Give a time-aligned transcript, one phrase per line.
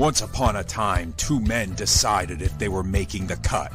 [0.00, 3.70] Once upon a time, two men decided if they were making the cut.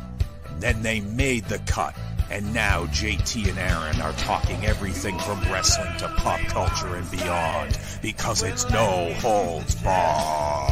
[0.58, 1.96] Then they made the cut.
[2.32, 7.78] And now JT and Aaron are talking everything from wrestling to pop culture and beyond
[8.02, 10.65] because it's no holds barred.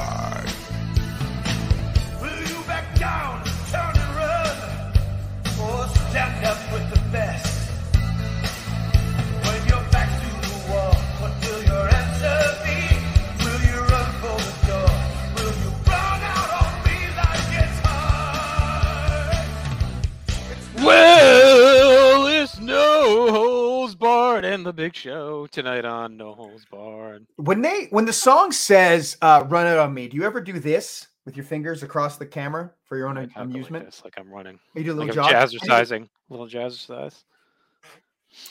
[24.64, 27.28] And the big show tonight on No Holds Barred.
[27.36, 30.58] When they when the song says uh, "Run It on Me," do you ever do
[30.58, 33.86] this with your fingers across the camera for your own I talk like amusement?
[33.88, 35.32] this, like I'm running, you do a little I'm jog.
[35.34, 37.26] jazzercising, little jazzercise.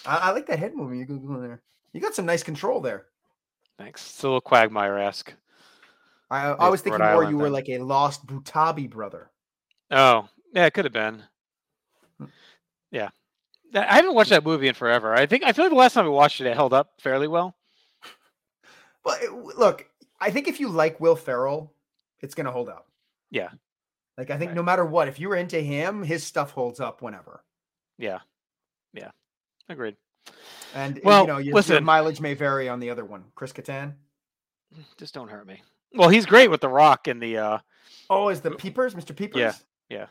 [0.04, 1.62] I, I like that head movement you're going there.
[1.94, 3.06] You got some nice control there.
[3.78, 4.06] Thanks.
[4.06, 5.32] It's a little Quagmire esque.
[6.30, 7.52] I, I was Rhode thinking more Island you were thing.
[7.54, 9.30] like a lost Butabi brother.
[9.90, 11.22] Oh, yeah, it could have been.
[12.18, 12.26] Hmm.
[12.90, 13.08] Yeah,
[13.74, 15.14] I haven't watched that movie in forever.
[15.14, 17.28] I think I feel like the last time I watched it, it held up fairly
[17.28, 17.54] well.
[19.04, 19.86] Well, look,
[20.20, 21.72] I think if you like Will Ferrell,
[22.20, 22.86] it's gonna hold up.
[23.30, 23.48] Yeah.
[24.16, 24.56] Like I think Right.
[24.56, 27.42] no matter what, if you were into him, his stuff holds up whenever.
[27.98, 28.20] Yeah,
[28.92, 29.10] yeah,
[29.68, 29.96] agreed.
[30.74, 31.82] And Well, you know, your, your listen.
[31.84, 33.24] mileage may vary on the other one.
[33.34, 33.94] Chris Kattan.
[34.98, 35.60] Just don't hurt me.
[35.94, 37.38] Well, he's great with The Rock and the.
[37.38, 37.58] uh
[38.08, 39.14] Oh, is the Peepers, Mr.
[39.16, 39.40] Peepers?
[39.40, 39.52] Yeah,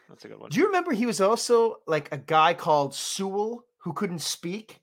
[0.10, 0.50] that's a good one.
[0.50, 4.80] Do you remember he was also like a guy called Sewell who couldn't speak?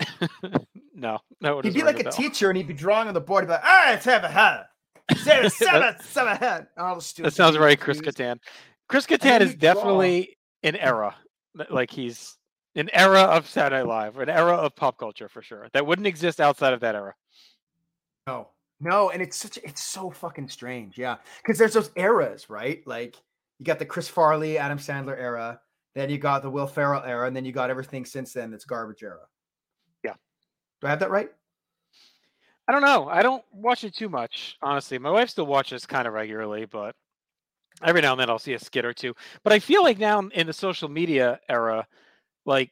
[0.94, 1.60] no, no.
[1.60, 2.12] He'd be like a bell.
[2.12, 3.44] teacher and he'd be drawing on the board.
[3.44, 4.64] He'd be like, "All right, have a head,
[5.18, 8.18] seven, seven, seven head." All the That students would sounds very Chris confused.
[8.18, 8.38] Kattan.
[8.88, 9.74] Chris Kattan is he'd draw.
[9.74, 11.14] definitely an era.
[11.70, 12.36] Like he's
[12.76, 15.66] an era of Saturday Night Live, an era of pop culture for sure.
[15.72, 17.14] That wouldn't exist outside of that era.
[18.28, 21.16] No, no, and it's such it's so fucking strange, yeah.
[21.42, 22.86] Because there's those eras, right?
[22.86, 23.16] Like
[23.58, 25.60] you got the Chris Farley, Adam Sandler era,
[25.94, 28.64] then you got the Will Ferrell era, and then you got everything since then that's
[28.64, 29.26] garbage era.
[30.04, 30.14] Yeah.
[30.80, 31.30] Do I have that right?
[32.68, 33.08] I don't know.
[33.08, 34.98] I don't watch it too much, honestly.
[34.98, 36.94] My wife still watches kind of regularly, but
[37.82, 39.14] every now and then I'll see a skit or two.
[39.42, 41.86] But I feel like now in the social media era,
[42.44, 42.70] like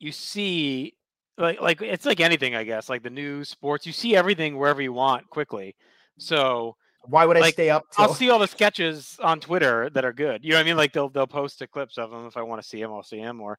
[0.00, 0.96] you see
[1.38, 4.82] like like it's like anything, I guess, like the news, sports, you see everything wherever
[4.82, 5.76] you want quickly.
[6.18, 10.04] So Why would I Like, stay up I'll see all the sketches on Twitter that
[10.04, 10.44] are good.
[10.44, 10.76] You know what I mean?
[10.76, 13.02] Like they'll they'll post the clips of them if I want to see them, I'll
[13.02, 13.40] see them.
[13.40, 13.58] Or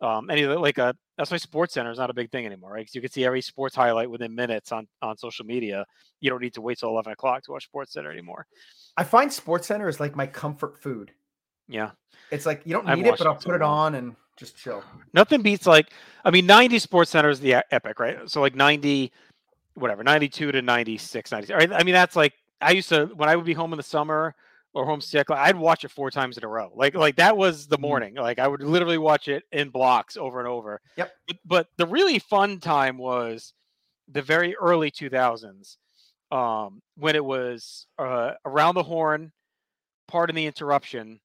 [0.00, 2.46] um, any of the- like a that's why Sports Center is not a big thing
[2.46, 2.86] anymore, right?
[2.86, 5.84] 'Cause you can see every sports highlight within minutes on on social media.
[6.20, 8.46] You don't need to wait till eleven o'clock to watch Sports Center anymore.
[8.96, 11.12] I find Sports Center is like my comfort food.
[11.68, 11.90] Yeah,
[12.32, 14.82] It's like you don't need it, but I'll put it on and just chill.
[15.12, 15.92] nothing beats like
[16.24, 18.28] I mean, ninety Sports Center is the epic, right?
[18.28, 19.12] So like ninety,
[19.74, 21.52] whatever, ninety two to 96, 90.
[21.54, 21.72] Right?
[21.72, 24.34] I mean, that's like I used to when I would be home in the summer
[24.74, 26.72] or homesick, like, I'd watch it four times in a row.
[26.74, 28.02] Like like that was the Mhm.
[28.02, 28.14] morning.
[28.14, 30.80] Like I would literally watch it in blocks over and over.
[30.96, 31.20] Yep.
[31.26, 33.52] But, but the really fun time was
[34.08, 35.78] the very early two thousands,
[36.32, 39.32] um, when it was uh, around the horn,
[40.08, 41.20] pardon the interruption,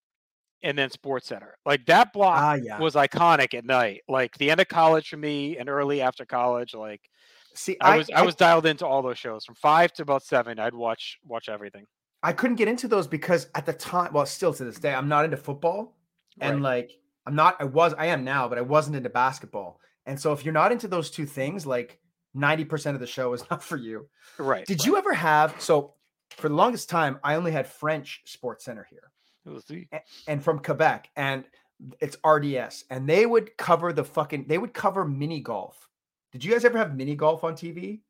[0.63, 1.57] and then Sports Center.
[1.65, 2.81] Like that block Ah, yeah.
[2.81, 4.03] was iconic at night.
[4.07, 6.73] Like the end of college for me and early after college.
[6.75, 7.09] Like
[7.55, 10.59] See, I was I, was dialed into all those shows from five to about seven.
[10.59, 11.85] I'd watch watch everything.
[12.23, 15.07] I couldn't get into those because at the time, well, still to this day, I'm
[15.07, 15.95] not into football.
[16.41, 16.77] And Right.
[16.87, 16.91] like,
[17.27, 19.79] I'm not, I was, I am now, but I wasn't into basketball.
[20.07, 21.99] And so if you're not into those two things, like
[22.35, 24.07] 90% of the show is not for you.
[24.39, 24.65] Right.
[24.65, 24.87] Did right.
[24.87, 25.93] you ever have, so
[26.31, 29.11] for the longest time, I only had French Sports Center here
[29.47, 29.87] oh, the-
[30.27, 31.45] and from Quebec, and
[31.99, 35.87] it's RDS, and they would cover the fucking, they would cover mini golf.
[36.35, 38.01] Did you guys ever have mini golf on TV?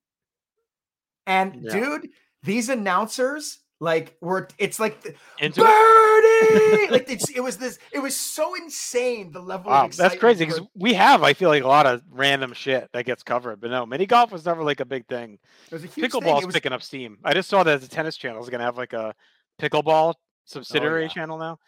[1.28, 1.74] And Yeah.
[1.74, 2.10] dude,
[2.42, 5.68] these announcers, like, were, it's like, the, into it?
[5.68, 6.92] Birdie!
[6.92, 7.78] like it's, it was this.
[7.92, 9.32] It was so insane.
[9.32, 9.70] The level.
[9.70, 12.90] Wow, of that's crazy because we have, I feel like, a lot of random shit
[12.94, 13.62] that gets covered.
[13.62, 15.38] But no, mini golf was never like a big thing.
[15.68, 16.22] It was a huge thing.
[16.22, 17.20] Pickleball's was, picking up steam.
[17.24, 19.14] I just saw that the tennis channel is going to have like a
[19.62, 21.10] pickleball oh, subsidiary yeah.
[21.10, 21.60] channel now.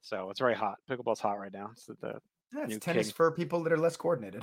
[0.00, 0.78] So it's very hot.
[0.88, 1.72] Pickleball's hot right now.
[1.72, 2.20] It's the, the
[2.54, 3.14] yeah, it's tennis king.
[3.14, 4.42] for people that are less coordinated.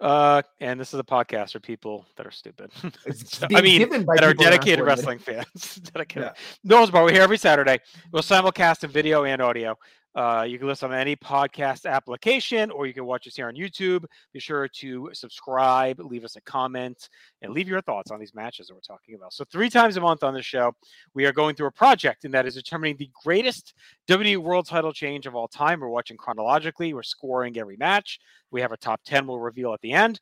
[0.00, 2.70] Uh, and this is a podcast for people that are stupid.
[3.14, 5.76] So, I mean, that are people that aren't dedicated wrestling fans.
[5.94, 6.32] dedicated.
[6.34, 6.42] Yeah.
[6.64, 7.04] Noah's Bar.
[7.04, 7.78] We're here every Saturday.
[8.12, 9.78] We'll simulcast in video and audio.
[10.16, 13.54] Uh, you can listen on any podcast application, or you can watch us here on
[13.54, 14.06] YouTube.
[14.32, 17.10] Be sure to subscribe, leave us a comment,
[17.42, 19.34] and leave your thoughts on these matches that we're talking about.
[19.34, 20.74] So, three times a month on this show,
[21.12, 23.74] we are going through a project, and that is determining the greatest
[24.08, 25.80] WWE World Title change of all time.
[25.80, 26.94] We're watching chronologically.
[26.94, 28.18] We're scoring every match.
[28.50, 29.26] We have a top ten.
[29.26, 30.18] We'll reveal at the end.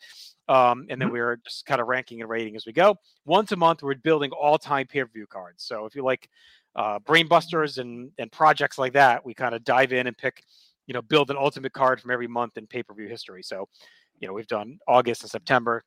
[0.49, 1.13] Um, and then Mhm.
[1.13, 2.97] we're just kind of ranking and rating as we go.
[3.25, 5.63] Once a month, we're building all-time pay-per-view cards.
[5.65, 6.29] So if you like
[6.77, 10.43] uh, brainbusters and and projects like that, we kind of dive in and pick,
[10.87, 13.43] you know, build an ultimate card from every month in pay-per-view history.
[13.43, 13.69] So,
[14.21, 15.85] you know, we've done August and September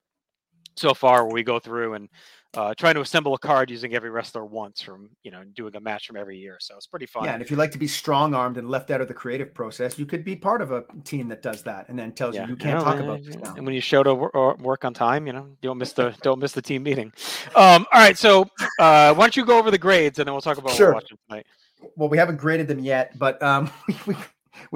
[0.77, 2.09] so far where we go through and
[2.53, 5.79] uh, trying to assemble a card using every wrestler once from you know doing a
[5.79, 7.87] match from every year so it's pretty fun Yeah, and if you like to be
[7.87, 10.83] strong armed and left out of the creative process, you could be part of a
[11.03, 13.35] team that does that and then tells Yeah, you you can't know, talk about this
[13.35, 13.53] and- now.
[13.55, 16.53] And when you show to work on time, you know, don't miss the don't miss
[16.53, 17.11] the team meeting.
[17.55, 18.43] Um, all right, so
[18.79, 20.87] uh, why don't you go over the grades and then we'll talk about Sure.
[20.87, 21.45] what we're watching tonight.
[21.95, 24.15] Well, we haven't graded them yet, but um, we, we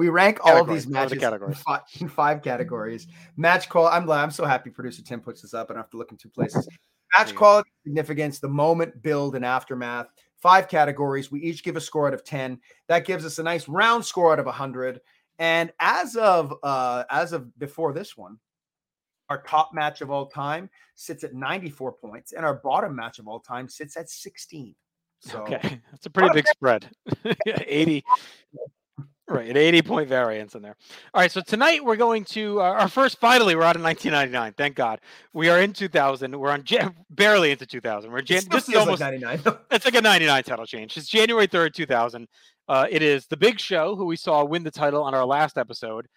[0.08, 0.86] rank all of these Categories.
[0.86, 1.62] What are the matches in categories?
[1.62, 3.06] five, in five categories.
[3.36, 3.86] Match qual.
[3.86, 4.10] I'm.
[4.10, 5.70] I'm so happy producer Tim puts this up.
[5.70, 6.68] I don't have to look in two places.
[7.16, 10.06] Match quality, significance, the moment, build, and aftermath.
[10.40, 11.30] Five categories.
[11.30, 12.58] We each give a score out of ten.
[12.88, 15.00] That gives us a nice round score out of hundred.
[15.38, 18.38] And as of uh, as of before this one,
[19.28, 23.26] our top match of all time sits at 94 points, and our bottom match of
[23.26, 24.74] all time sits at 16.
[25.20, 26.88] So Okay, that's a pretty big spread.
[27.46, 28.04] 80.
[29.28, 30.76] Right, an 80 point variance in there.
[31.14, 33.18] All right, so tonight we're going to uh, our first.
[33.20, 34.54] Finally, we're out of 1999.
[34.58, 35.00] Thank God.
[35.32, 36.38] We are in 2000.
[36.38, 38.10] We're on Jan- barely into 2000.
[38.10, 39.58] We're Jan- this is feels like almost 99.
[39.70, 40.96] it's like a 99 title change.
[40.96, 42.28] It's January 3rd, 2000.
[42.68, 45.56] Uh, it is the Big Show, who we saw win the title on our last
[45.56, 46.08] episode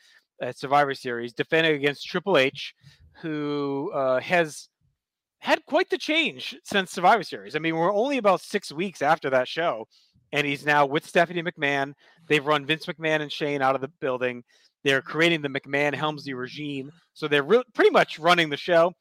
[0.42, 2.74] at Survivor Series, defending against Triple H,
[3.22, 4.68] who uh, has
[5.40, 7.56] had quite the change since Survivor Series.
[7.56, 9.88] I mean, we're only about six weeks after that show,
[10.32, 11.94] and he's now with Stephanie McMahon.
[12.28, 14.44] They've run Vince McMahon and Shane out of the building.
[14.84, 16.92] They're creating the McMahon Helmsley regime.
[17.14, 18.94] So they're re- pretty much running the show.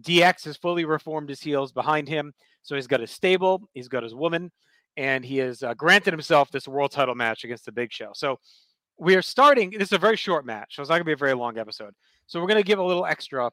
[0.00, 2.32] DX has fully reformed his heels behind him.
[2.62, 4.52] So he's got his stable, he's got his woman,
[4.96, 8.10] and he has uh, granted himself this world title match against the Big Show.
[8.14, 8.38] So
[8.98, 9.70] we are starting.
[9.70, 11.58] This is a very short match, so it's not going to be a very long
[11.58, 11.92] episode.
[12.26, 13.50] So we're going to give a little extra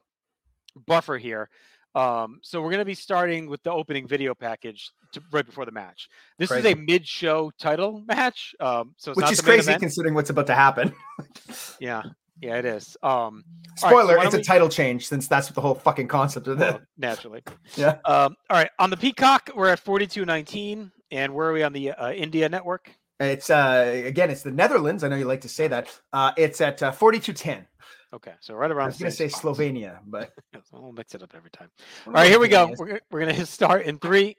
[0.86, 1.50] buffer here.
[1.94, 5.64] Um, so we're going to be starting with the opening video package to, right before
[5.64, 6.08] the match.
[6.38, 9.80] This is a mid-show title match, um, so it's Which not is the crazy event.
[9.82, 10.94] considering what's about to happen.
[11.80, 12.02] Yeah,
[12.40, 12.96] yeah, it is.
[13.02, 13.42] Um, All right,
[13.76, 16.76] so Spoiler, it's a we- title change since that's the whole fucking concept of well,
[16.76, 16.82] it.
[16.96, 17.42] naturally.
[17.76, 17.96] Yeah.
[18.04, 21.72] Um, all right, on the Peacock, we're at forty-two nineteen, and where are we on
[21.72, 22.90] the uh, India network?
[23.18, 25.04] It's uh again, it's the Netherlands.
[25.04, 25.88] I know you like to say that.
[26.12, 27.66] Uh it's at uh, 4210.
[28.12, 28.84] Okay, so right around.
[28.84, 29.56] I was gonna say same spot.
[29.58, 31.70] Slovenia, but Yes, I'll mix it up every time.
[32.06, 32.74] All right, here we go.
[32.76, 34.36] We're, we're gonna start in three,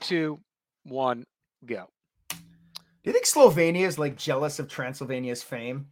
[0.00, 0.40] two,
[0.84, 1.26] one,
[1.66, 1.88] go.
[2.30, 5.88] Do you think Slovenia is like jealous of Transylvania's fame?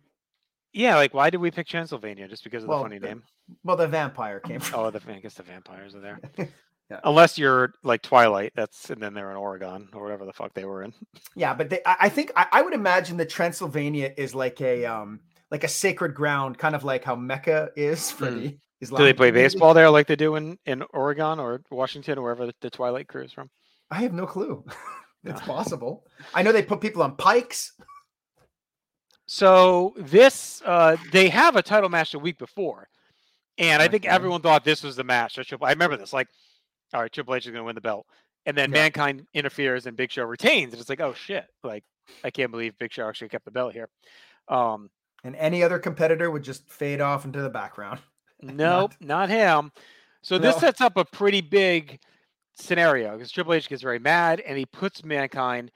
[0.72, 2.28] Yeah, like why did we pick Transylvania?
[2.28, 3.23] Just because of Well, the funny the- name?
[3.64, 4.78] Well, the vampire came from.
[4.81, 6.20] Oh, the I guess the vampires are there.
[6.90, 6.99] Yeah.
[7.05, 10.64] Unless you're like Twilight, that's and then they're in Oregon or whatever the fuck they
[10.64, 10.93] were in.
[11.37, 14.87] Yeah, but they, I, I think I, I would imagine that Transylvania is like a
[14.87, 15.20] um
[15.50, 18.58] like a sacred ground, kind of like how Mecca is for Mm.
[18.81, 19.55] the Do they play community.
[19.55, 23.08] baseball there like they do in, in Oregon or Washington or wherever the, the Twilight
[23.08, 23.50] crew is from?
[23.91, 24.64] I have no clue.
[25.25, 25.47] it's No.
[25.55, 26.05] possible.
[26.32, 27.73] I know they put people on pikes.
[29.26, 32.88] So this uh they have a title match the week before.
[33.58, 34.14] And I think Okay.
[34.14, 35.38] everyone thought this was the match.
[35.38, 36.29] I remember this, like,
[36.94, 38.06] all right, Triple H is gonna win the belt.
[38.47, 38.79] And then Yeah.
[38.82, 40.73] Mankind interferes and Big Show retains.
[40.73, 41.45] And it's like, oh shit.
[41.62, 41.85] Like,
[42.25, 43.88] I can't believe Big Show actually kept the belt here.
[44.49, 44.90] Um,
[45.23, 48.00] And any other competitor would just fade off into the background.
[48.43, 49.73] nope, not him.
[50.23, 51.99] So this sets up a pretty big
[52.55, 55.71] scenario because Triple H gets very mad and he puts Mankind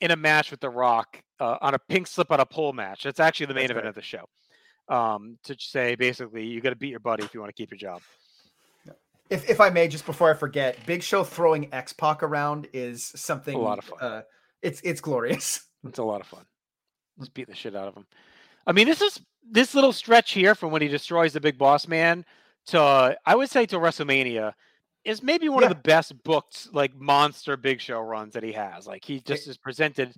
[0.00, 3.02] in a match with The Rock uh, on a pink slip on a pole match.
[3.02, 3.90] That's actually the main That's event right.
[3.90, 4.28] of the show.
[4.88, 7.70] Um, to say basically, you got to beat your buddy if you want to keep
[7.70, 8.02] your job.
[9.28, 13.04] If, if I may, just before I forget, Big Show throwing X Pac around is
[13.16, 13.56] something.
[13.56, 13.98] a lot of fun.
[14.00, 14.22] Uh,
[14.62, 15.62] it's it's glorious.
[15.86, 16.44] It's a lot of fun.
[17.18, 18.06] Just beat the shit out of him.
[18.66, 21.86] I mean, this is this little stretch here from when he destroys the big boss
[21.86, 22.24] man
[22.66, 24.52] to uh, I would say to WrestleMania
[25.04, 25.70] is maybe one Yeah.
[25.70, 28.86] of the best booked like monster big show runs that he has.
[28.86, 30.14] Like he just is presented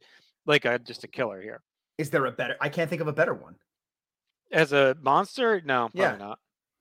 [0.46, 1.60] like a just a killer here.
[1.98, 2.56] Is there a better?
[2.60, 3.56] I can't think of a better one.
[4.50, 6.16] As a monster, no, probably Yeah.
[6.16, 6.38] not.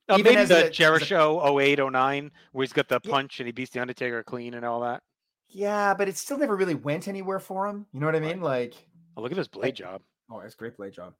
[0.08, 3.10] Uh, Even maybe a- the a- Jericho 08, 09, where he's got the Yeah.
[3.10, 5.02] punch and he beats the Undertaker clean and all that.
[5.48, 7.84] Yeah, but it still never really went anywhere for him.
[7.92, 8.40] You know what I mean?
[8.40, 8.72] Like,
[9.16, 10.00] Oh, look at his blade job.
[10.30, 11.14] oh, it's great blade job.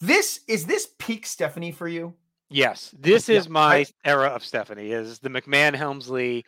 [0.00, 2.14] This is this peak Stephanie for you?
[2.48, 4.90] Yes, this Yeah, is my I- era of Stephanie.
[4.92, 6.44] Is the McMahon Helmsley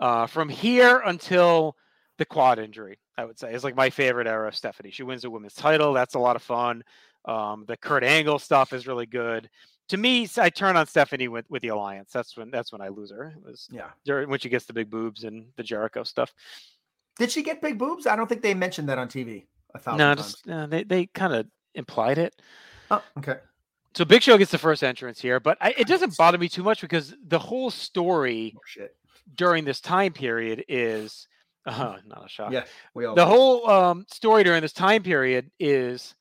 [0.00, 1.76] uh, from here until
[2.16, 2.98] the quad injury?
[3.16, 4.90] I would say is like my favorite era of Stephanie.
[4.90, 5.92] She wins a women's title.
[5.92, 6.82] That's a lot of fun.
[7.24, 9.50] Um, the Kurt Angle stuff is really good.
[9.90, 12.10] To me, I turn on Stephanie with, with the alliance.
[12.12, 13.34] That's when that's when I lose her.
[13.36, 13.90] It was Yeah.
[14.04, 16.32] during when she gets the big boobs and the Jericho stuff.
[17.18, 18.06] Did she get big boobs?
[18.06, 19.46] I don't think they mentioned that on TV.
[19.74, 20.32] A thousand No, times.
[20.32, 22.34] just uh, they they kind of implied it.
[22.90, 23.36] Oh, okay.
[23.94, 26.62] So Big Show gets the first entrance here, but I, it doesn't bother me too
[26.62, 28.94] much because the whole story Oh, shit.
[29.34, 31.26] during this time period is
[31.66, 32.52] uh, not a shock.
[32.52, 32.64] Yeah,
[32.94, 33.30] we all The do.
[33.30, 36.14] whole um, story during this time period is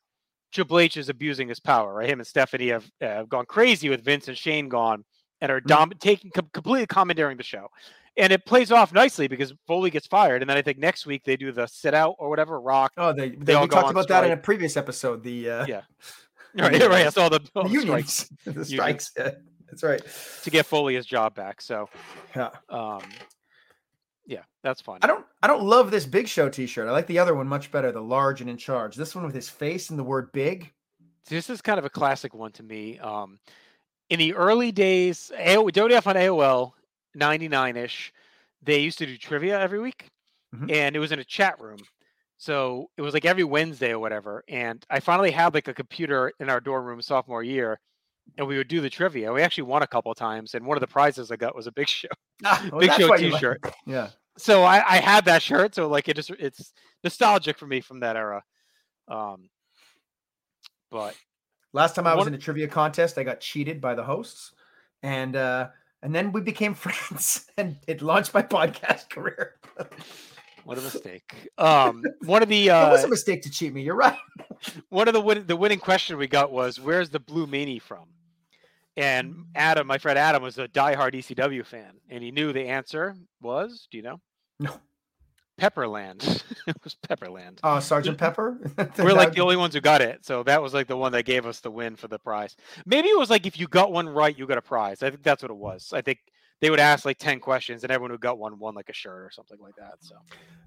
[0.52, 1.94] Triple H is abusing his power.
[1.94, 5.04] Right, him and Stephanie have, uh, have gone crazy with Vince and Shane gone
[5.42, 6.00] and are Mhm.
[6.00, 7.70] taking com- completely commandeering the show.
[8.18, 11.24] And it plays off nicely because Foley gets fired, and then I think next week
[11.24, 12.60] they do the sit out or whatever.
[12.60, 15.22] Rock, Oh, they, they, all we talked about that in a previous episode.
[15.22, 15.82] The uh, Yeah.
[16.64, 17.06] right, the, right.
[17.08, 19.12] I saw the, the oh, unions, strikes the strikes.
[19.18, 19.32] Yeah,
[19.70, 20.02] that's right.
[20.44, 21.62] to get Foley his job back.
[21.62, 21.90] So,
[22.36, 22.50] Yeah.
[22.70, 23.02] um,
[24.26, 25.00] yeah, that's fun.
[25.02, 26.88] I don't I don't love this Big Show T-shirt.
[26.88, 28.96] I like the other one much better, the large and in charge.
[28.96, 30.72] This one with his face and the word big.
[31.30, 33.00] this is kind of a classic one to me.
[33.00, 33.40] Um,
[34.10, 36.72] in the early days, AO, WWF on AOL,
[37.16, 38.14] 99 ish,
[38.64, 40.08] they used to do trivia every week,
[40.56, 40.72] Mhm.
[40.72, 41.80] and it was in a chat room.
[42.38, 44.44] So it was like every Wednesday or whatever.
[44.48, 47.79] And I finally had like a computer in our dorm room sophomore year,
[48.38, 49.34] and we would do the trivia.
[49.34, 51.65] We actually won a couple of times, and one of the prizes I got was
[51.67, 52.08] a Big Show,
[52.46, 53.60] Ah, well, Big Show like T-shirt.
[53.65, 53.74] it.
[53.86, 54.10] Yeah.
[54.38, 56.72] So I, I had that shirt, so like it just it's
[57.03, 58.44] nostalgic for me from that era.
[59.08, 59.50] Um,
[60.91, 61.15] but
[61.74, 64.51] Last time I was One- in a trivia contest, I got cheated by the hosts,
[65.03, 65.70] and uh,
[66.03, 69.56] and then we became friends, and it launched my podcast career.
[70.68, 71.34] What a mistake.
[71.58, 73.82] Um, one of the it was uh, a mistake to cheat me.
[73.82, 74.18] You're right.
[74.90, 78.10] one of the win- the winning question we got was, "Where's the Blue Meanie from?"
[78.96, 83.16] And Adam, my friend Adam, was a diehard ECW fan, and he knew the answer
[83.42, 84.20] was, do you know?
[84.60, 84.80] No.
[85.60, 86.44] Pepperland.
[86.68, 87.60] it was Pepperland.
[87.64, 88.60] Oh, Sergeant Pepper.
[88.98, 91.24] We're like the only ones who got it, so that was like the one that
[91.24, 92.56] gave us the win for the prize.
[92.86, 95.02] Maybe it was like if you got one right, you got a prize.
[95.02, 95.94] I think that's what it was.
[95.94, 96.20] I think
[96.62, 99.24] they would ask like ten questions, and everyone who got one won like a shirt
[99.24, 99.96] or something like that.
[100.00, 100.16] So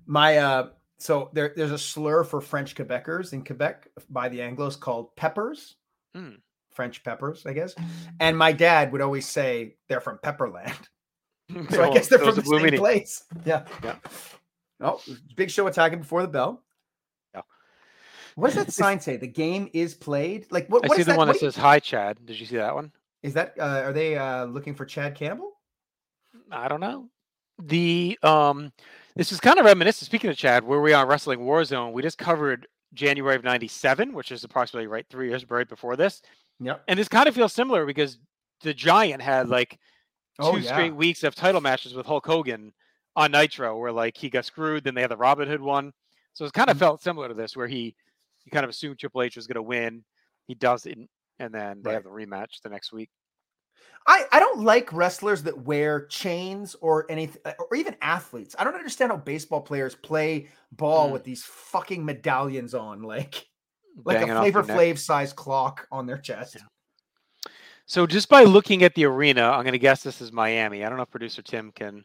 [0.07, 0.69] my uh
[0.99, 5.77] so there, there's a slur for French Quebecers in Quebec by the Anglos called peppers.
[6.15, 6.33] Hmm.
[6.73, 7.75] French peppers, I guess.
[8.21, 10.77] And my dad would always say they're from Pepperland.
[11.71, 13.25] So I guess they're from the same place.
[13.45, 13.65] Yeah.
[13.83, 13.97] Yeah.
[14.81, 15.01] Oh,
[15.35, 16.63] big show attacking before the bell.
[17.35, 17.41] Yeah.
[18.37, 19.17] What does that sign say?
[19.17, 20.47] The game is played.
[20.53, 20.85] Like what?
[20.85, 21.19] I what see the that?
[21.19, 22.93] one that what you- says "Hi, Chad." Did you see that one?
[23.25, 23.55] Is that?
[23.59, 25.51] Uh, are they uh, looking for Chad Campbell?
[26.51, 27.09] I don't know.
[27.63, 28.73] The um,
[29.17, 30.07] this is kind of reminiscent.
[30.07, 34.33] Speaking of Chad, where we are Wrestling Warzone, we just covered January of '97, which
[34.33, 36.23] is approximately right three years right before this,
[36.61, 36.83] Yep.
[36.89, 38.19] and this kind of feels similar because
[38.63, 39.77] the Giant had like two
[40.47, 40.73] Oh, yeah.
[40.73, 42.73] straight weeks of title matches with Hulk Hogan
[43.17, 44.85] on Nitro, where like he got screwed.
[44.85, 45.93] Then they had the Robin Hood one,
[46.33, 46.81] so it kind of Mhm.
[46.81, 47.95] felt similar to this, where he
[48.47, 50.03] you kind of assumed Triple H was going to win.
[50.47, 53.11] He doesn't, and then they have the rematch the next week.
[54.07, 58.57] I, I don't like wrestlers that wear chains or anything, or even athletes.
[58.59, 61.13] I don't understand how baseball players play ball Mm.
[61.13, 63.47] with these fucking medallions on, like
[64.05, 64.63] like banging a Flavor.
[64.63, 66.57] Flav size clock on their chest.
[67.87, 70.85] So just by looking at the arena, I'm going to guess this is Miami.
[70.85, 72.05] I don't know if producer Tim can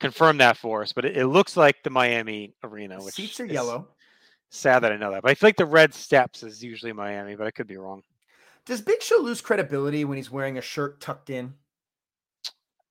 [0.00, 3.02] confirm that for us, but it, it looks like the Miami arena.
[3.02, 3.88] Which seats are yellow.
[4.50, 7.34] Sad that I know that, but I feel like the red steps is usually Miami,
[7.34, 8.02] but I could be wrong.
[8.66, 11.54] Does Big Show lose credibility when he's wearing a shirt tucked in?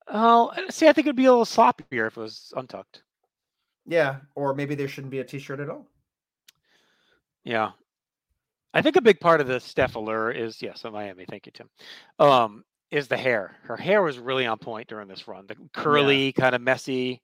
[0.07, 3.03] Oh, uh, see, I think it'd be a little sloppier if it was untucked.
[3.85, 5.87] Yeah, or maybe there shouldn't be a t-shirt at all.
[7.43, 7.71] Yeah.
[8.73, 11.25] I think a big part of the Steph allure is yes, Miami.
[11.29, 11.69] Thank you, Tim.
[12.19, 13.55] Um, is the hair.
[13.63, 15.47] Her hair was really on point during this run.
[15.47, 17.21] The curly, kind of messy.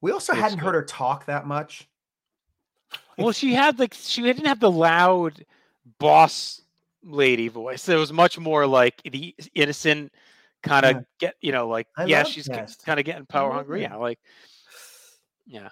[0.00, 0.66] We also It's hadn't good.
[0.66, 1.88] heard her talk that much.
[3.16, 5.44] Well, she had like she didn't have the loud
[5.98, 6.62] boss
[7.08, 7.88] lady voice.
[7.88, 10.12] It was much more like the innocent
[10.62, 11.02] kind of Yeah.
[11.20, 13.82] get you know like I yeah she's kind of getting power hungry.
[13.82, 14.18] Yeah, like
[15.46, 15.68] yeah.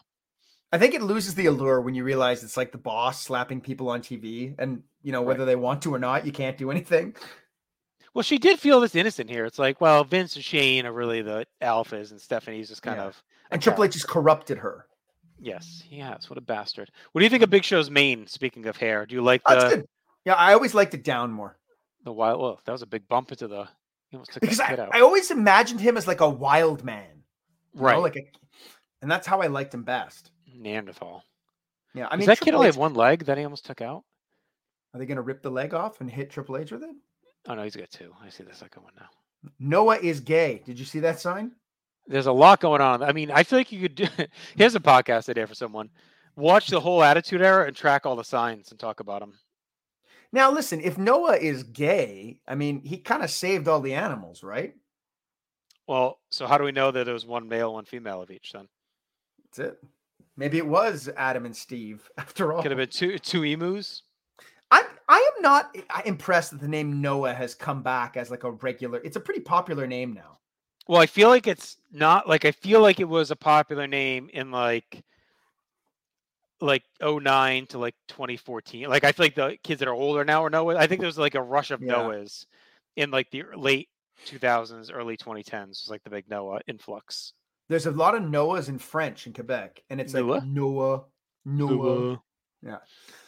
[0.72, 3.88] I think it loses the allure when you realize it's like the boss slapping people
[3.88, 5.28] on TV, and you know Right.
[5.28, 7.14] whether they want to or not, you can't do anything.
[8.14, 9.44] Well, she did feel this innocent here.
[9.44, 13.06] It's like, well, Vince and Shane are really the alphas, and Stephanie's just kind Yeah.
[13.06, 14.86] of And Triple H just corrupted her.
[15.38, 16.30] Yes, he has.
[16.30, 16.90] What a bastard.
[17.12, 18.26] What do you think of Big Show's mane?
[18.26, 19.86] Speaking of hair, do you like the.
[20.26, 21.56] Yeah, I always liked it down more
[22.06, 22.40] the wild?
[22.40, 23.68] Well, that was a big bump into the.
[24.12, 24.94] Took because I, out.
[24.94, 27.24] I always imagined him as like a wild man,
[27.74, 28.24] you know, right, like a,
[29.02, 30.30] and that's how I liked him best.
[30.46, 31.22] Neanderthal.
[31.92, 33.82] Yeah, I I mean, that kid only H, have one leg that he almost took
[33.82, 34.04] out?
[34.94, 36.94] are they going to rip the leg off and hit Triple H with it?
[37.48, 38.14] Oh no, he's got two.
[38.24, 39.08] I see the second one now.
[39.58, 40.62] Noah is gay.
[40.64, 41.52] Did you see that sign?
[42.06, 43.02] There's a lot going on.
[43.02, 44.06] I mean, I feel like you could do.
[44.56, 45.90] Here's a podcast idea for someone.
[46.36, 49.34] Watch the whole Attitude Era and track all the signs and talk about them.
[50.32, 54.42] Now, listen, if Noah is gay, I mean, he kind of saved all the animals,
[54.42, 54.74] right?
[55.86, 58.52] Well, so how do we know that it was one male, one female of each?
[58.52, 58.68] Then
[59.44, 59.78] That's it.
[60.36, 62.62] Maybe it was Adam and Steve after all.
[62.62, 64.02] could have been two two emus.
[64.70, 68.50] I'm I am not impressed that the name Noah has come back as like a
[68.50, 69.00] regular.
[69.04, 70.38] It's a pretty popular name now.
[70.88, 74.28] Well, I feel like it's not like I feel like it was a popular name
[74.32, 75.04] in like
[76.60, 78.88] like 09 to like 2014.
[78.88, 80.76] Like I feel like the kids that are older now are Noah.
[80.76, 81.94] I think there's like a rush of Yeah.
[81.94, 82.46] Noahs
[82.96, 83.88] in like the late
[84.26, 85.68] 2000s, early 2010s.
[85.68, 87.32] Was like the big Noah influx.
[87.68, 90.34] There's a lot of Noahs in French in Quebec, and it's Noah?
[90.34, 91.02] like Noah,
[91.44, 92.22] Noah.
[92.62, 92.78] Yeah.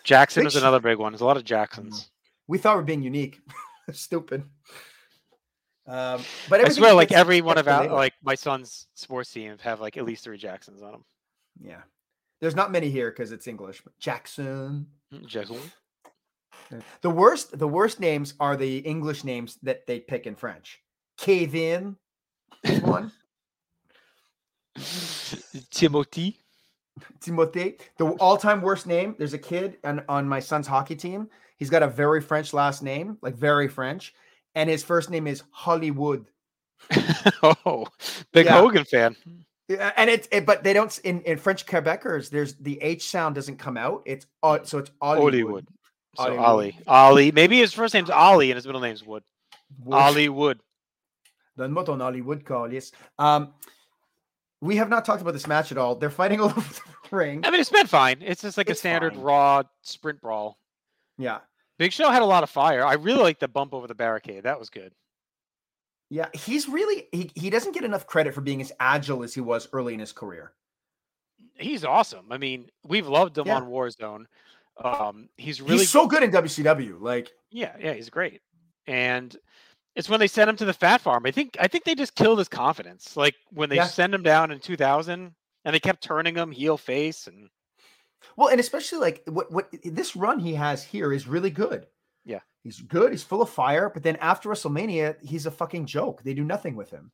[0.05, 1.13] Jackson is another big one.
[1.13, 2.11] There's a lot of Jacksons.
[2.47, 3.41] We thought we are being unique.
[3.93, 4.45] Stupid.
[5.87, 9.81] Um, but I swear, like every one of our, like my son's sports teams have
[9.81, 11.05] like at least three Jacksons on them.
[11.61, 11.81] yeah.
[12.41, 13.81] There's not many here because it's English.
[13.83, 14.87] But Jackson.
[15.13, 15.59] Mm, Jackson.
[17.01, 20.81] The worst, the worst names are the English names that they pick in French.
[21.17, 21.97] Kevin
[22.63, 23.13] is one.
[25.71, 26.39] Timothy.
[27.21, 27.81] Timothée.
[27.97, 29.15] The all-time worst name.
[29.19, 31.29] There's a kid on, on my son's hockey team.
[31.57, 34.15] He's got a very French last name, like very French,
[34.55, 36.27] and his first name is Hollywood.
[37.43, 37.87] oh,
[38.33, 38.61] big Yeah.
[38.61, 39.17] Hogan fan.
[39.69, 42.31] Yeah, and it's it, but they don't in, in French Quebecers.
[42.31, 44.03] There's the H sound doesn't come out.
[44.07, 45.35] It's uh, so it's Hollywood.
[45.35, 45.69] Hollywood.
[46.17, 46.45] So Hollywood.
[46.47, 46.79] Ollie.
[46.87, 47.33] Ollie.
[47.33, 49.23] Maybe his first name's Ollie and his middle name's Wood.
[49.85, 49.95] Wood.
[49.95, 50.61] Ollie Wood.
[51.59, 52.93] Donne-moi ton Hollywood, Carlis.
[53.19, 53.53] Um,
[54.61, 55.97] we have not talked about this match at all.
[55.97, 57.45] They're fighting all over the ring.
[57.45, 58.19] I mean, it's been fine.
[58.23, 59.23] It's just like It's a standard fine.
[59.23, 60.57] raw sprint brawl.
[61.19, 61.39] Yeah,
[61.79, 62.85] Big Show had a lot of fire.
[62.85, 64.45] I really like the bump over the barricade.
[64.45, 64.93] That was good.
[66.11, 66.29] Yeah.
[66.33, 69.69] He's really he, he doesn't get enough credit for being as agile as he was
[69.73, 70.53] early in his career.
[71.55, 72.27] He's awesome.
[72.31, 73.57] I mean, we've loved him Yeah.
[73.57, 74.27] on Warzone.
[74.83, 77.01] Um, he's really He's so good in WCW.
[77.01, 78.41] Like Yeah, yeah, he's great.
[78.87, 79.37] And
[79.97, 81.27] it's when they sent him to the fat farm.
[81.27, 83.17] I think I think they just killed his confidence.
[83.17, 83.87] Like when they Yeah.
[83.87, 85.35] sent him down in 2000
[85.65, 87.51] and they kept turning him heel face and
[88.37, 91.87] well, and especially like what what this run he has here is really good.
[92.63, 92.69] Yeah.
[92.71, 93.13] he's good.
[93.13, 93.91] He's full of fire.
[93.93, 96.23] But then after WrestleMania, he's a fucking joke.
[96.23, 97.11] They do nothing with him.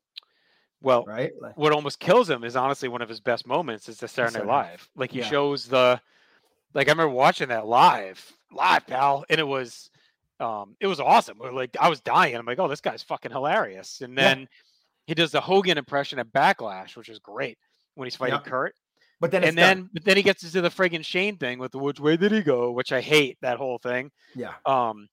[0.81, 1.31] well, Right?
[1.41, 4.39] Like, what almost kills him is honestly one of his best moments is the Saturday
[4.39, 4.89] Night Live.
[4.95, 5.25] Like he Yeah.
[5.29, 5.99] shows the
[6.73, 9.89] like I remember watching that live, live, pal, and it was
[10.39, 11.39] um it was awesome.
[11.39, 12.35] Like I was dying.
[12.35, 14.01] I'm like, oh, this guy's fucking hilarious.
[14.01, 14.23] And Yeah.
[14.35, 14.47] then
[15.07, 17.57] he does the Hogan impression at Backlash, which is great
[17.95, 18.49] when he's fighting Yeah.
[18.49, 18.75] Kurt.
[19.21, 19.77] but then it's and done.
[19.77, 22.31] then but then he gets into the friggin' Shane thing with the which way did
[22.33, 24.11] he go, which I hate that whole thing.
[24.35, 25.07] yeah, Um,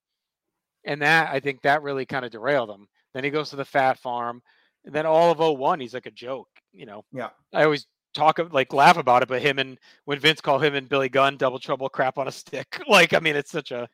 [0.84, 2.88] and that I think that really kind of derailed him.
[3.14, 4.42] Then he goes to the Fat Farm,
[4.84, 6.48] and then all of 01, he's like a joke.
[6.72, 7.30] You know, yeah.
[7.52, 10.74] I always talk of- like laugh about it, but him and when Vince called him
[10.74, 13.88] and Billy Gunn double trouble crap on a stick, like I mean, it's such a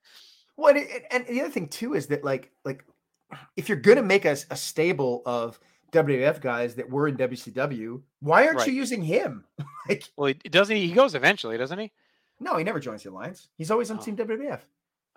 [0.57, 0.74] Well,
[1.11, 2.85] and, the other thing too is that like like
[3.57, 5.59] if you're gonna make a, a stable of
[5.92, 8.68] WWF guys that were in WCW, why aren't Right.
[8.68, 9.44] you using him?
[9.88, 10.87] like, well, he doesn't he?
[10.87, 11.92] He goes eventually, doesn't he?
[12.40, 13.48] no, he never joins the alliance.
[13.57, 14.03] He's always on Oh.
[14.03, 14.61] Team WWF.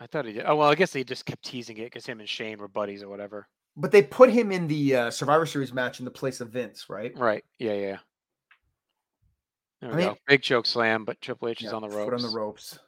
[0.02, 0.46] I thought he did.
[0.48, 3.04] Oh well, I guess they just kept teasing it because him and Shane were buddies
[3.04, 3.48] or whatever.
[3.78, 6.90] But they put him in the uh, Survivor Series match in the place of Vince,
[6.90, 7.16] right?
[7.16, 7.46] Right?
[7.60, 7.98] Yeah, yeah.
[9.80, 10.18] There I we mean- go.
[10.28, 12.24] Big choke slam, but Triple H is on the foot ropes.
[12.24, 12.80] on the ropes.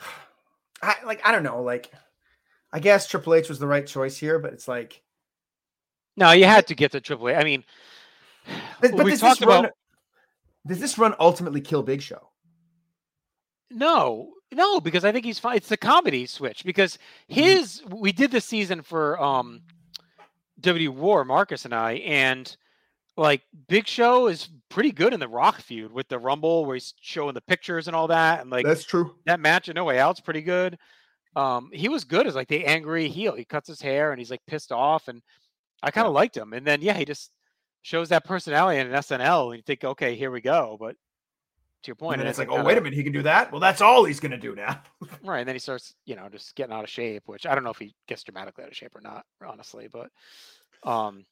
[0.82, 1.92] I like I don't know, like
[2.72, 5.02] I guess Triple H was the right choice here, but it's like
[6.16, 7.36] No, you had to get the Triple H.
[7.36, 7.62] I mean,
[8.80, 9.74] but, but we've talked this run about
[10.66, 12.30] does this run ultimately kill Big Show?
[13.70, 15.56] no, no, because I think he's fine.
[15.56, 16.98] It's the comedy switch because
[17.30, 17.40] Mm-hmm.
[17.40, 19.62] his we did this season for um
[20.60, 22.54] W War, Marcus and I, and
[23.16, 26.94] like Big Show is pretty good in the Rock feud with the Rumble where he's
[27.00, 29.14] showing the pictures and all that, and like That's true.
[29.26, 30.78] that match at No Way Out's pretty good.
[31.34, 33.34] Um, he was good as like the angry heel.
[33.34, 35.22] He cuts his hair and he's like pissed off, and
[35.82, 36.52] I kind of liked him.
[36.52, 37.30] And then yeah, he just
[37.82, 40.76] shows that personality in an SNL, and you think, okay, here we go.
[40.78, 40.96] But
[41.82, 43.50] to your point, And then it's like, oh, wait a minute, he can do that.
[43.50, 44.80] Well, that's all he's gonna do now.
[45.24, 45.40] right?
[45.40, 47.70] And then he starts, you know, just getting out of shape, which I don't know
[47.70, 49.88] if he gets dramatically out of shape or not, honestly.
[49.90, 50.10] But
[50.88, 51.24] um,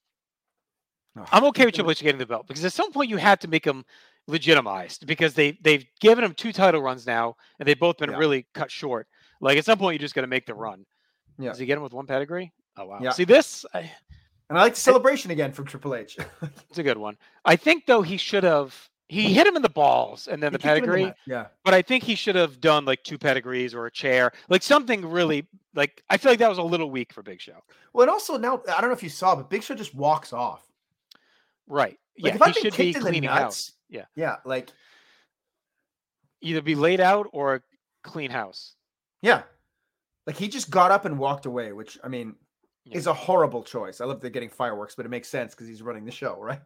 [1.18, 1.28] Ugh.
[1.32, 3.48] I'm okay with Triple H getting the belt because at some point you had to
[3.48, 3.84] make him
[4.26, 8.16] legitimized because they they've given him two title runs now and they've both been Yeah.
[8.18, 9.06] really cut short.
[9.40, 10.84] Like at some point you just got to make the run.
[11.38, 11.50] Yeah.
[11.50, 12.52] Does he get him with one pedigree?
[12.76, 13.00] Oh wow.
[13.02, 13.10] Yeah.
[13.10, 13.64] See this?
[13.74, 13.90] I,
[14.48, 16.16] And I like the celebration again from Triple H.
[16.68, 17.16] it's a good one.
[17.44, 20.58] I think though he should have he hit him in the balls and then He
[20.58, 21.04] the kicked him in pedigree.
[21.06, 21.18] nuts.
[21.26, 21.46] yeah.
[21.64, 25.04] but I think he should have done like two pedigrees or a chair, like something
[25.04, 27.58] really like I feel like that was a little weak for Big Show.
[27.92, 30.32] Well, and also now I don't know if you saw, but Big Show just walks
[30.32, 30.64] off.
[31.66, 31.98] Right.
[32.20, 33.72] Like yeah, if I've he been kicked in the cleaning house.
[33.88, 34.04] Yeah.
[34.14, 34.70] yeah, like
[36.42, 37.60] Either be laid out or a
[38.02, 38.74] clean house.
[39.22, 39.42] yeah,
[40.26, 42.34] like he just got up and walked away, which I mean
[42.84, 42.96] Yeah.
[42.96, 44.00] is a horrible choice.
[44.00, 46.60] I love they're getting fireworks, but it makes sense because he's running the show, right?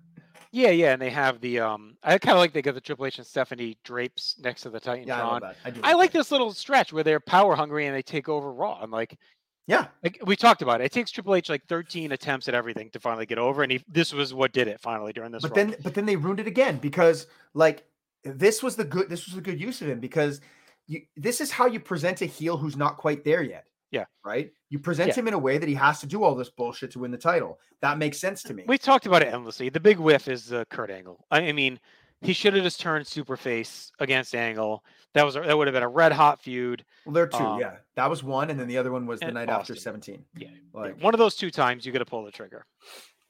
[0.55, 1.97] Yeah, yeah, and they have the um.
[2.05, 4.81] I kind of like they got the Triple H and Stephanie drapes next to the
[4.81, 5.07] Titantron.
[5.09, 5.55] Yeah, I.
[5.65, 8.53] I, do I like this little stretch where they're power hungry and they take over
[8.53, 8.79] Raw.
[8.81, 9.19] I'm like,
[9.67, 10.85] Yeah, like we talked about it.
[10.85, 13.83] It takes Triple H like 13 attempts at everything to finally get over, and he,
[13.89, 15.43] this was what did it finally during this.
[15.43, 15.71] but run.
[15.71, 17.85] then but then they ruined it again because like
[18.23, 20.41] this was the good this was a good use of him because
[20.87, 23.65] you this is how you present a heel who's not quite there yet.
[23.95, 24.07] Yeah.
[24.25, 24.51] Right?
[24.71, 25.15] You present Yeah.
[25.15, 27.17] him in a way that he has to do all this bullshit to win the
[27.17, 27.61] title.
[27.81, 28.65] That makes sense to me.
[28.67, 29.69] we talked about it endlessly.
[29.69, 31.25] The big whiff is uh, Kurt Angle.
[31.31, 31.79] I, I mean,
[32.21, 34.83] he should have just turned super face against Angle.
[35.13, 36.85] That was that would have been a red hot feud.
[37.07, 37.77] Well, there are two, um, yeah.
[37.95, 40.25] That was one, and then the other one was the night after 17.
[40.37, 42.67] Yeah, Like one of those two times you got to pull the trigger.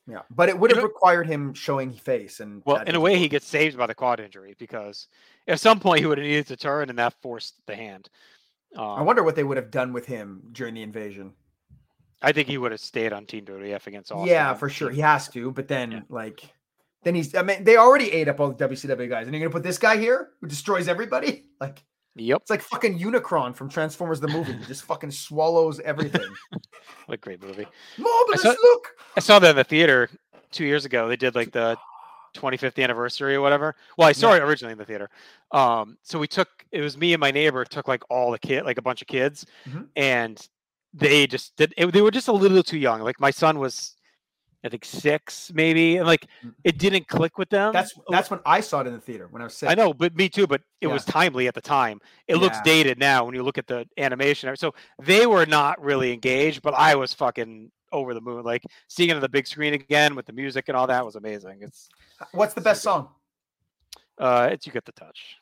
[0.06, 0.22] yeah.
[0.30, 3.18] But it would have required him showing face and Well, in a way, work.
[3.20, 5.08] he gets saved by the quad injury because
[5.46, 8.08] at some point he would have needed to turn, and that forced the hand.
[8.76, 11.32] Um, I wonder what they would have done with him during the invasion.
[12.22, 14.26] I think he would have stayed on Team WWF against Austin.
[14.28, 14.90] yeah, for sure.
[14.90, 16.00] He has to, but then Yeah.
[16.08, 16.40] like
[17.02, 19.52] then he's I mean, they already ate up all the WCW guys, and you're gonna
[19.52, 21.44] put this guy here who destroys everybody?
[21.60, 21.82] Like
[22.16, 24.52] Yep, it's like fucking Unicron from Transformers the movie.
[24.52, 26.22] He just fucking swallows everything.
[26.50, 27.66] what a great movie.
[27.98, 28.88] Marvelous saw- look.
[29.16, 30.08] I saw that in the theater
[30.52, 31.08] two years ago.
[31.08, 31.76] They did like the
[32.34, 33.74] 25th anniversary or whatever.
[33.96, 34.36] Well, I saw Yeah.
[34.38, 35.08] it originally in the theater.
[35.52, 38.64] Um, so we took it was me and my neighbor took like all the kid,
[38.64, 39.88] like a bunch of kids, Mhm.
[39.96, 40.48] and
[40.92, 41.72] they just did.
[41.76, 43.00] It, they were just a little too young.
[43.00, 43.96] Like my son was,
[44.64, 46.54] I think six maybe, and like Mm.
[46.64, 47.72] it didn't click with them.
[47.72, 49.70] That's that's when I saw it in the theater when I was six.
[49.70, 50.46] I know, but me too.
[50.46, 50.92] But it Yeah.
[50.92, 52.00] was timely at the time.
[52.28, 54.54] It looks dated now when you look at the animation.
[54.56, 58.42] So they were not really engaged, but I was fucking over the moon.
[58.44, 61.14] Like seeing it on the big screen again with the music and all that was
[61.16, 61.58] amazing.
[61.62, 61.88] It's
[62.32, 62.90] What's the best good.
[62.90, 63.08] song?
[64.18, 65.36] uh, it's you get the touch.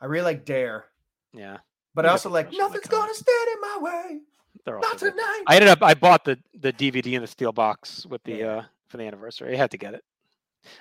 [0.00, 0.86] I really like Dare,
[1.34, 1.58] Yeah,
[1.94, 4.18] but You I also like Nothing's gonna stand in my way.
[4.64, 4.78] they're.
[4.78, 5.20] Not so good.
[5.46, 5.82] I ended up.
[5.82, 8.46] I bought the the DVD in the steel box with the Yeah.
[8.46, 9.52] uh for the anniversary.
[9.52, 10.04] I had to get it.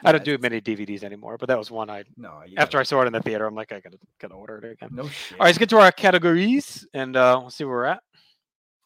[0.04, 3.02] I don't do many DVDs anymore, but that was one I No, after I saw
[3.04, 3.46] it in the theater.
[3.46, 4.90] I'm like, I gotta gotta order it again.
[4.92, 5.40] no shit.
[5.40, 8.04] All right, let's get to our categories and uh, we'll see where we're at.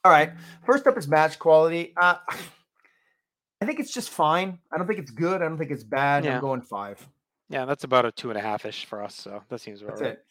[0.04, 0.32] All right.
[0.66, 1.94] First up is match quality.
[1.96, 2.16] Uh,
[3.62, 4.58] I think it's just fine.
[4.72, 5.42] I don't think it's good.
[5.42, 6.26] I don't think it's bad.
[6.26, 6.36] Yeah.
[6.36, 7.06] I'm going five.
[7.50, 9.16] Yeah, that's about a two and a half ish for us.
[9.16, 10.12] So that seems about That's right.
[10.14, 10.26] it.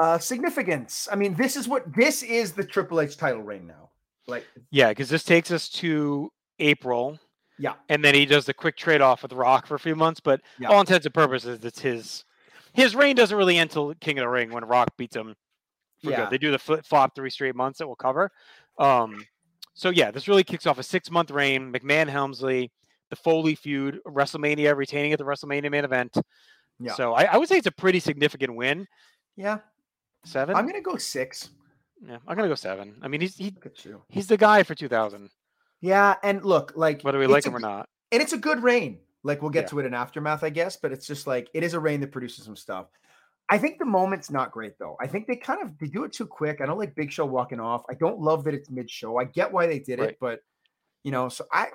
[0.00, 1.08] Uh, significance.
[1.10, 3.90] I mean, this is what this is the Triple H title reign now.
[4.26, 7.18] Like, Yeah, because this takes us to April.
[7.58, 7.74] Yeah.
[7.88, 10.40] And then he does the quick trade off with Rock for a few months, but
[10.58, 10.68] Yeah.
[10.68, 12.24] all intents and purposes, it's his
[12.72, 15.34] his reign doesn't really end till King of the Ring when Rock beats him.
[16.12, 16.22] Yeah.
[16.22, 16.30] good.
[16.30, 18.30] They do the flip flop three straight months that we'll cover.
[18.78, 19.24] Um,
[19.74, 21.72] so yeah, this really kicks off a six month reign.
[21.72, 22.70] McMahon Helmsley,
[23.10, 26.16] the Foley feud, WrestleMania retaining at the WrestleMania main event.
[26.78, 26.94] Yeah.
[26.94, 28.86] So I, I would say it's a pretty significant win.
[29.36, 29.58] yeah,
[30.24, 30.56] Seven.
[30.56, 31.50] I'm gonna go six.
[32.06, 32.96] yeah, I'm gonna go seven.
[33.02, 34.02] I mean, he's he, Look at you.
[34.08, 35.30] he's the guy for 2000,
[35.80, 37.88] Yeah, and look, like whether we like a him or not.
[38.12, 38.98] and it's a good reign.
[39.22, 39.68] Like we'll get Yeah.
[39.68, 42.12] to it in aftermath, I guess, but it's just like it is a reign that
[42.12, 42.86] produces some stuff.
[43.48, 44.96] I think the moment's not great though.
[45.00, 46.60] I think they kind of they do it too quick.
[46.60, 47.84] I don't like Big Show walking off.
[47.88, 49.18] I don't love that it's mid show.
[49.18, 50.10] I get why they did Right.
[50.10, 50.40] it, but
[51.04, 51.68] you know, so I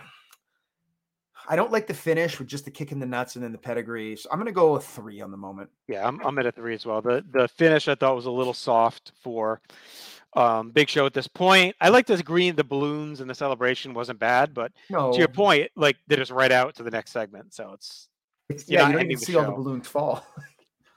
[1.48, 3.58] I don't like the finish with just the kick in the nuts and then the
[3.58, 4.16] pedigree.
[4.16, 5.70] So I'm gonna go with three on the moment.
[5.88, 7.02] Yeah, I'm, I'm at a three as well.
[7.02, 9.62] The the finish I thought was a little soft for
[10.34, 11.76] um, Big Show at this point.
[11.82, 15.28] I like this green, the balloons and the celebration wasn't bad, but No, to your
[15.28, 17.54] point, like they're just right out to the next segment.
[17.54, 18.08] So it's
[18.50, 20.26] it's, yeah, you don't even see all the balloons fall.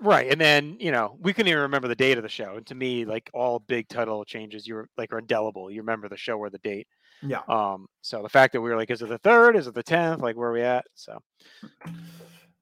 [0.05, 0.31] right.
[0.31, 2.57] And then you know we couldn't even remember the date of the show.
[2.57, 5.71] And to me, like all big title changes, you're like are indelible.
[5.71, 6.87] You remember the show or the date.
[7.23, 7.43] yeah.
[7.49, 9.57] Um, so the fact that we were like, is it the third?
[9.57, 10.23] Is it the tenth?
[10.23, 10.85] Like where are we at?
[10.95, 11.19] So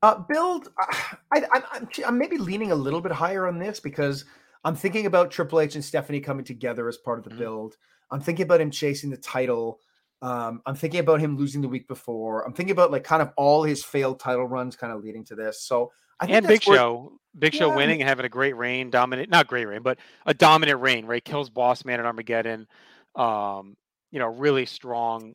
[0.03, 0.69] Uh, build.
[0.81, 0.95] Uh,
[1.33, 4.25] I, I'm, I'm, I'm maybe leaning a little bit higher on this because
[4.65, 7.39] I'm thinking about Triple H and Stephanie coming together as part of the Mhm.
[7.39, 7.77] build.
[8.11, 9.81] I'm thinking about him chasing the title.
[10.21, 12.47] Um, I'm thinking about him losing the week before.
[12.47, 15.35] I'm thinking about like kind of all his failed title runs, kind of leading to
[15.35, 15.63] this.
[15.63, 17.77] So I and Big worth- Show, Big Show Yeah.
[17.77, 21.25] winning and having a great reign, dominant, not great reign, but a dominant reign, right?
[21.25, 22.67] Kills Boss Man at Armageddon.
[23.15, 23.77] Um,
[24.11, 25.35] you know, really strong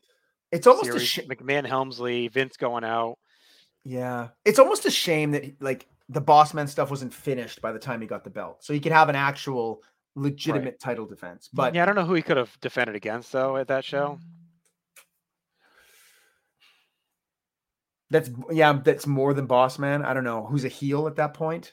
[0.52, 1.08] It's almost a series.
[1.08, 3.18] sh- McMahon, Helmsley, Vince going out.
[3.84, 4.28] yeah.
[4.44, 8.00] It's almost a shame that like the Boss Man stuff wasn't finished by the time
[8.00, 9.82] he got the belt, so he could have an actual
[10.16, 11.48] legitimate title defense.
[11.52, 14.18] But yeah, I don't know who he could have defended against though at that show.
[18.10, 20.04] That's yeah, that's more than Boss Man.
[20.04, 21.72] I don't know who's a heel at that point.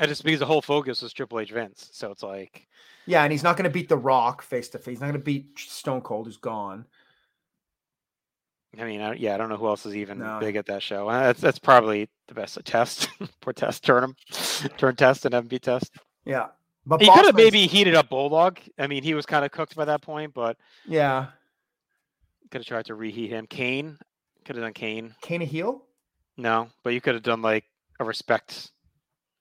[0.00, 2.68] I just because the whole focus was Triple H Vince, so it's like
[3.06, 4.92] Yeah, and he's not going to beat The Rock face to face.
[4.92, 6.86] He's not going to beat Stone Cold, who's gone.
[8.78, 10.38] I mean, I, yeah, I don't know who else is even No.
[10.40, 11.08] big at that show.
[11.08, 13.08] Uh, That's that's probably the best test.
[13.40, 14.16] Poor test, turn him,
[14.76, 15.90] turn test and MB test.
[16.24, 16.48] Yeah,
[16.86, 18.60] but He could have maybe heated up Bulldog.
[18.78, 21.28] I mean, he was kind of cooked by that point, but yeah,
[22.48, 23.46] could have tried to reheat him.
[23.46, 23.98] Kane,
[24.44, 25.14] Could have done Kane.
[25.20, 25.84] Kane a heel?
[26.36, 27.64] No, but you could have done like
[28.00, 28.70] a respect.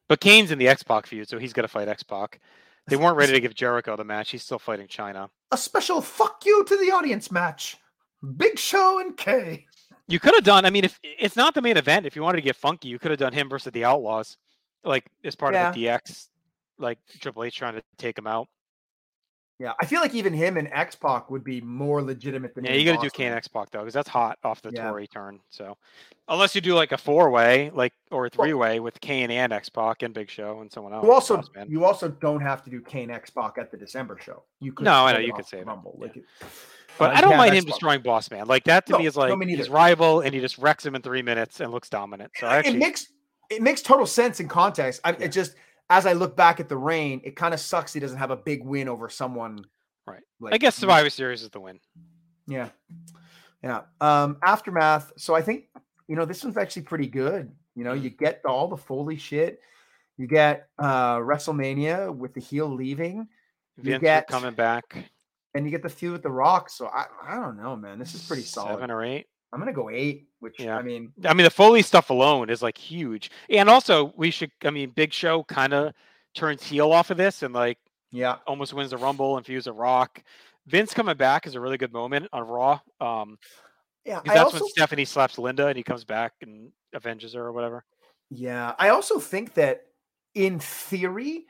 [0.10, 2.40] But Kane's in the X Pac feud, so he's got to fight X Pac.
[2.88, 4.32] They weren't ready to give Jericho the match.
[4.32, 5.30] He's still fighting Chyna.
[5.52, 7.78] A special fuck you to the audience match.
[8.38, 9.66] Big Show and K.
[10.08, 10.66] You could have done.
[10.66, 12.98] I mean, if it's not the main event, if you wanted to get funky, you
[12.98, 14.38] could have done him versus the Outlaws,
[14.86, 16.28] like as part of the DX,
[16.80, 18.48] like Triple H trying to take him out.
[19.60, 22.66] Yeah, I feel like even him and X Pac would be more legitimate than.
[22.66, 24.88] Yeah, you got to do Kane X Pac though, because that's hot off the Yeah.
[24.88, 25.40] Tori turn.
[25.50, 25.78] So,
[26.28, 29.52] unless you do like a four way, like or a three way with Kane and
[29.52, 31.04] X Pac and Big Show and someone else.
[31.04, 34.44] You also you also don't have to do Kane X Pac at the December show.
[34.60, 35.98] You could No, I know, you could say it, Rumble.
[36.00, 36.24] Like,
[37.00, 38.46] But uh, I don't mind him destroying Boss Man.
[38.46, 39.58] Like that to No, me is no, like me neither.
[39.58, 42.32] his rival, and he just wrecks him in three minutes and looks dominant.
[42.36, 43.08] So I it actually, makes
[43.50, 45.02] it makes total sense in context.
[45.04, 45.18] I, Yeah.
[45.22, 45.56] It just
[45.90, 48.36] as I look back at the reign, it kind of sucks he doesn't have a
[48.36, 49.66] big win over someone.
[50.06, 50.22] Right.
[50.40, 51.80] Like, I guess Survivor Series is the win.
[52.48, 52.70] Yeah,
[53.64, 53.82] yeah.
[54.00, 55.12] Um, aftermath.
[55.18, 55.66] So I think
[56.08, 57.52] you know this one's actually pretty good.
[57.76, 59.62] You know, you get all the Foley shit.
[60.18, 63.28] You get uh WrestleMania with the heel leaving,
[63.78, 65.12] You Vince get- coming back.
[65.54, 66.70] and you get the feud with the Rock.
[66.70, 68.00] So I, I don't know, man.
[68.00, 68.74] This is pretty solid.
[68.74, 69.28] Seven or eight.
[69.52, 70.78] I'm gonna go eight, which Yeah.
[70.78, 73.32] I mean, I mean, the Foley stuff alone is like huge.
[73.50, 74.52] And also, we should.
[74.64, 75.94] I mean, Big Show kind of
[76.36, 77.78] turns heel off of this and like
[78.12, 80.22] yeah, almost wins the Rumble and feuds a Rock.
[80.68, 82.80] Vince coming back is a really good moment on Raw.
[83.00, 83.38] Um,
[84.06, 84.22] yeah.
[84.26, 87.84] that's also, when Stephanie slaps Linda and he comes back and avenges her or whatever.
[88.30, 89.84] yeah, I also think that
[90.34, 91.46] in theory,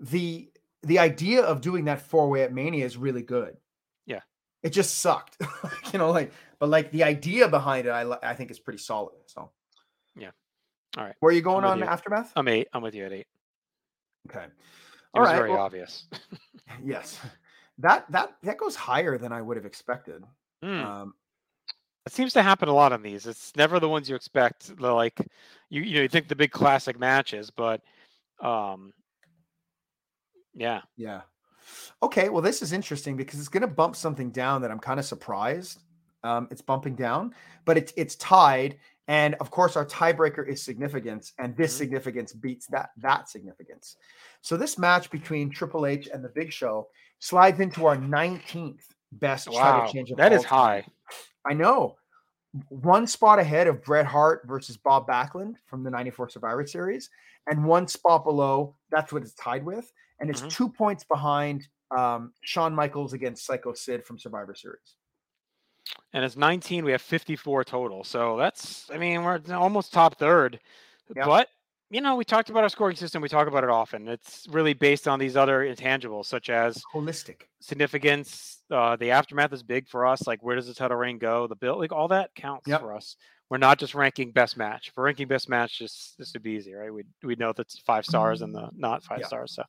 [0.00, 0.50] the
[0.82, 3.56] the idea of doing that four way at Mania is really good.
[4.64, 5.36] It just sucked,
[5.92, 9.14] you know, like, but like the idea behind it, I I think is pretty solid.
[9.26, 9.50] So,
[10.16, 10.30] Yeah.
[10.96, 11.14] All right.
[11.20, 11.84] where are you going on you.
[11.84, 12.32] aftermath?
[12.34, 12.66] I'm eight.
[12.72, 13.26] I'm with you at eight.
[14.30, 14.50] Okay, It
[15.12, 16.06] All was right, very well- obvious.
[16.84, 17.20] yes,
[17.78, 20.24] that that that goes higher than I would have expected.
[20.62, 20.80] Hmm.
[20.84, 21.14] Um,
[22.06, 23.26] It seems to happen a lot on these.
[23.26, 24.74] It's never the ones you expect.
[24.78, 25.18] The like
[25.68, 27.82] you you know you think the big classic matches, but
[28.40, 28.92] um
[30.54, 30.80] yeah.
[30.96, 31.22] Yeah.
[32.02, 32.28] Okay.
[32.28, 35.06] Well, this is interesting because it's going to bump something down that I'm kind of
[35.06, 35.80] surprised.
[36.22, 37.34] Um, it's bumping down,
[37.66, 41.78] but it's it's tied, and of course our tiebreaker is significance, and this Mhm.
[41.78, 43.96] significance beats that that significance.
[44.40, 49.46] So this match between Triple H and the Big Show slides into our 19th best
[49.46, 49.86] title Wow.
[49.86, 50.42] change of That time.
[50.44, 50.86] high.
[51.44, 51.96] I know.
[52.68, 57.10] One spot ahead of Bret Hart versus Bob Backlund from the 94 Survivor Series,
[57.48, 59.92] and one spot below, that's what it's tied with.
[60.20, 60.50] And it's Mhm.
[60.50, 64.96] two points behind um, Shawn Michaels against Psycho Sid from Survivor Series.
[66.12, 66.84] And it's 19.
[66.84, 68.02] We have 54 total.
[68.04, 70.58] So that's I mean, we're almost top third.
[71.14, 71.26] Yeah.
[71.26, 71.48] But
[71.90, 73.22] you know, we talked about our scoring system.
[73.22, 74.08] We talk about it often.
[74.08, 77.42] It's really based on these other intangibles, such as Holistic.
[77.60, 78.62] significance.
[78.70, 80.26] Uh, the aftermath is big for us.
[80.26, 81.46] Like, where does the title reign go?
[81.46, 82.80] The bill, like all that counts Yep.
[82.80, 83.16] for us.
[83.50, 84.88] We're not just ranking best match.
[84.88, 86.92] If we're ranking best match, just this would be easy, right?
[86.92, 89.26] We we know that's five stars and the not five Yeah.
[89.26, 89.54] stars.
[89.54, 89.62] So,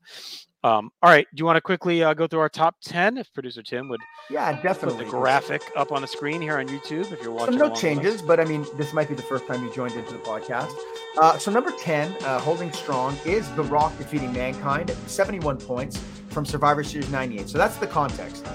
[0.68, 1.28] um, all right.
[1.36, 3.18] Do you want to quickly uh, go through our top ten?
[3.18, 5.04] If producer Tim would Yeah, put definitely.
[5.06, 7.54] the graphic up on the screen here on YouTube, if you're watching.
[7.54, 7.82] So no along with us.
[7.82, 10.72] changes, but I mean, this might be the first time you joined into the podcast.
[11.18, 15.98] Uh, so number 10, uh, holding strong, is The Rock defeating Mankind at 71 points
[16.30, 17.48] from Survivor Series 98.
[17.50, 18.46] So that's the context.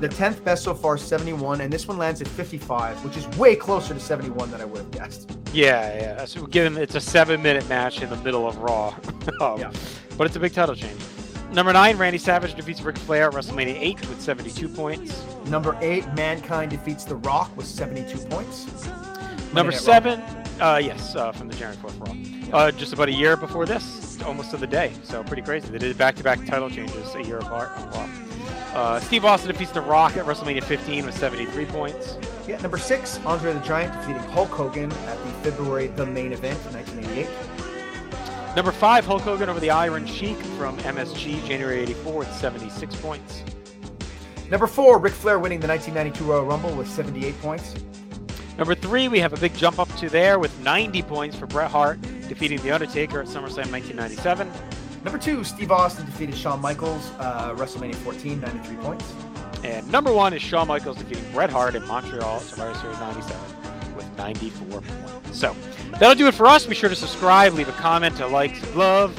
[0.00, 3.54] The 10th best so far, 71, and this one lands at 55, which is way
[3.54, 5.30] closer to 71 than I would have guessed.
[5.52, 6.24] Yeah, yeah.
[6.24, 8.94] So given it's a seven-minute match in the middle of Raw,
[9.42, 9.70] um, Yeah.
[10.16, 10.98] but it's a big title change.
[11.52, 15.22] Number nine, Randy Savage defeats Ric Flair at WrestleMania 8 with 72 points.
[15.46, 18.66] Number 8, Mankind defeats The Rock with 72 points.
[18.86, 20.20] Number Monday Night seven,
[20.60, 22.58] uh, yes, uh, from the January 4th Raw.
[22.58, 24.92] Uh, just about a year before this, almost to the day.
[25.02, 25.68] So pretty crazy.
[25.68, 28.08] They did back-to-back title changes a year apart on Raw.
[28.74, 32.16] Uh, Steve Austin defeats The Rock at WrestleMania 15 with 73 points.
[32.46, 36.58] Yeah, number 6, Andre the Giant defeating Hulk Hogan at the February The Main Event
[36.66, 38.56] in 1988.
[38.56, 43.44] Number five, Hulk Hogan over the Iron Sheik from MSG, January 84 with 76 points.
[44.50, 47.76] Number 4, Ric Flair winning the 1992 Royal Rumble with 78 points.
[48.58, 51.70] Number three, we have a big jump up to there with 90 points for Bret
[51.70, 54.50] Hart defeating The Undertaker at SummerSlam 1997.
[55.02, 59.14] Number two, Steve Austin defeated Shawn Michaels, uh, WrestleMania 14, 93 points.
[59.64, 64.16] And number one is Shawn Michaels defeating Bret Hart in Montreal Survivor Series 97 with
[64.18, 65.38] 94 points.
[65.38, 65.56] So
[65.92, 66.66] that'll do it for us.
[66.66, 69.18] Be sure to subscribe, leave a comment, a like, love,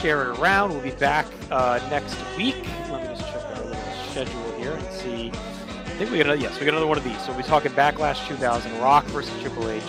[0.00, 0.70] share it around.
[0.70, 2.56] We'll be back uh, next week.
[2.90, 5.30] Let me just check our little schedule here and see.
[5.30, 7.18] I think we got another, yes, we got another one of these.
[7.20, 9.82] So we'll be talking Backlash 2000, Rock versus Triple H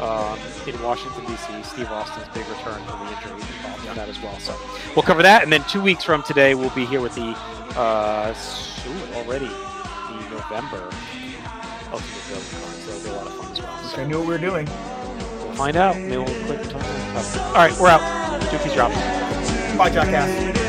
[0.00, 1.62] um, in Washington D.C.
[1.62, 4.38] Steve Austin's big return from the injury involved in that as well.
[4.38, 4.56] So
[4.96, 7.36] we'll cover that, and then two weeks from today, we'll be here with the
[7.76, 8.34] uh,
[8.88, 10.90] ooh, already the November
[11.92, 13.82] Ultimate Con, so it'll be a lot of fun as well.
[13.84, 14.66] So I knew what we were doing.
[14.66, 15.96] we'll find out.
[15.96, 16.74] Maybe we'll click.
[16.74, 18.00] All right, we're out.
[18.42, 18.96] Dookies drops.
[19.76, 20.59] Bye, Jackass.